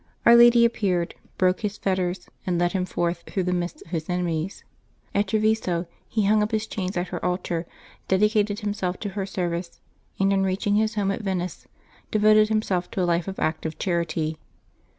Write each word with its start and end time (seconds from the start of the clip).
Our 0.25 0.35
Lady 0.35 0.65
appeared, 0.65 1.13
broke 1.37 1.61
his 1.61 1.77
fetters, 1.77 2.27
and 2.47 2.57
led 2.57 2.71
him 2.71 2.85
forth 2.85 3.21
through 3.27 3.43
the 3.43 3.53
midst 3.53 3.83
of 3.83 3.89
his 3.91 4.09
enemies. 4.09 4.63
At 5.13 5.27
Treviso 5.27 5.85
he 6.09 6.23
hung 6.25 6.41
up 6.41 6.49
his 6.49 6.65
chains 6.65 6.97
at 6.97 7.09
her 7.09 7.23
altar, 7.23 7.67
dedicated 8.07 8.61
himself 8.61 8.99
to 9.01 9.09
her 9.09 9.27
service, 9.27 9.79
and 10.19 10.33
on 10.33 10.41
reaching 10.41 10.73
his 10.75 10.95
home 10.95 11.11
at 11.11 11.21
Venice 11.21 11.67
devoted 12.09 12.49
himself 12.49 12.89
to 12.89 13.03
a 13.03 13.05
life 13.05 13.27
of 13.27 13.37
active 13.37 13.77
charity. 13.77 14.39